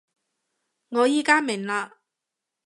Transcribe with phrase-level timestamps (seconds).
[0.03, 0.03] 我
[1.01, 1.91] 而家明喇